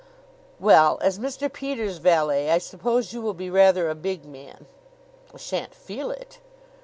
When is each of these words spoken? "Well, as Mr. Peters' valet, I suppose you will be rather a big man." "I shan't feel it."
"Well, 0.59 0.97
as 1.03 1.19
Mr. 1.19 1.47
Peters' 1.53 1.99
valet, 1.99 2.49
I 2.49 2.57
suppose 2.57 3.13
you 3.13 3.21
will 3.21 3.35
be 3.35 3.51
rather 3.51 3.87
a 3.87 3.93
big 3.93 4.25
man." 4.25 4.65
"I 5.31 5.37
shan't 5.37 5.75
feel 5.75 6.09
it." 6.09 6.39